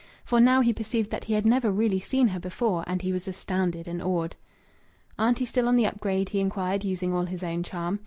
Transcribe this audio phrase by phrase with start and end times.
[0.25, 3.27] For now he perceived that he had never really seen her before; and he was
[3.27, 4.35] astounded and awed.
[5.19, 7.99] "Auntie still on the up grade?" he inquired, using all his own charm.